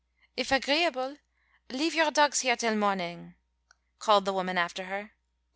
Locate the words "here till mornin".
2.39-3.35